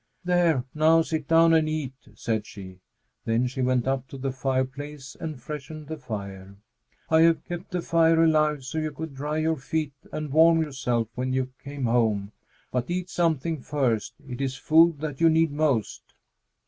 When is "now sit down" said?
0.73-1.53